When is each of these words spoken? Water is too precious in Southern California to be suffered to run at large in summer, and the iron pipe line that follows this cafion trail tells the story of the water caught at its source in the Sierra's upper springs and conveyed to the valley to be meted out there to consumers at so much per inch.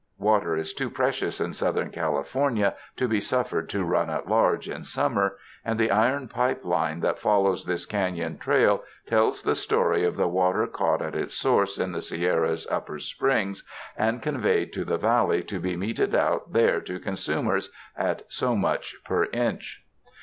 Water 0.17 0.55
is 0.55 0.73
too 0.73 0.89
precious 0.89 1.39
in 1.39 1.53
Southern 1.53 1.91
California 1.91 2.73
to 2.97 3.07
be 3.07 3.19
suffered 3.19 3.69
to 3.69 3.83
run 3.83 4.09
at 4.09 4.27
large 4.27 4.67
in 4.67 4.83
summer, 4.83 5.37
and 5.63 5.79
the 5.79 5.91
iron 5.91 6.27
pipe 6.27 6.65
line 6.65 7.01
that 7.01 7.19
follows 7.19 7.65
this 7.65 7.85
cafion 7.85 8.39
trail 8.39 8.83
tells 9.05 9.43
the 9.43 9.53
story 9.53 10.03
of 10.03 10.15
the 10.17 10.27
water 10.27 10.65
caught 10.65 11.03
at 11.03 11.13
its 11.13 11.35
source 11.35 11.77
in 11.77 11.91
the 11.91 12.01
Sierra's 12.01 12.65
upper 12.71 12.97
springs 12.97 13.63
and 13.95 14.23
conveyed 14.23 14.73
to 14.73 14.83
the 14.83 14.97
valley 14.97 15.43
to 15.43 15.59
be 15.59 15.77
meted 15.77 16.15
out 16.15 16.51
there 16.51 16.81
to 16.81 16.99
consumers 16.99 17.69
at 17.95 18.23
so 18.27 18.55
much 18.55 18.95
per 19.05 19.25
inch. 19.25 19.85